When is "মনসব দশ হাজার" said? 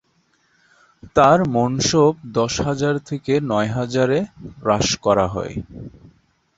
1.49-2.95